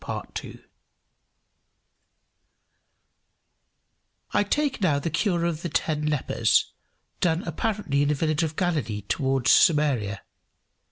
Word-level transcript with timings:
I 4.33 4.41
take 4.43 4.81
now 4.81 4.97
the 4.97 5.11
cure 5.11 5.45
of 5.45 5.61
the 5.61 5.69
ten 5.69 6.07
lepers, 6.07 6.71
done 7.19 7.43
apparently 7.43 8.01
in 8.01 8.09
a 8.09 8.15
village 8.15 8.41
of 8.41 8.55
Galilee 8.55 9.01
towards 9.03 9.51
Samaria. 9.51 10.23